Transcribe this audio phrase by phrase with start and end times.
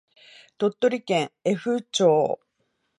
[0.57, 2.39] 鳥取県江府町